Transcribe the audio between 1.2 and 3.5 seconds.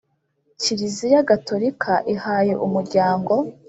Gatolika ihaye Umuryango